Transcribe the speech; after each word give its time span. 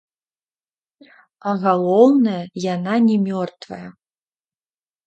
А 1.51 1.53
галоўнае, 1.65 2.43
яна 2.75 2.93
не 3.07 3.17
мёртвая. 3.31 3.85